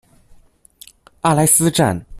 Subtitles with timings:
[1.19, 2.03] 阿莱斯站。